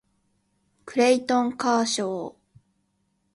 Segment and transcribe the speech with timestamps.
[0.83, 2.35] クレイトン・カーショー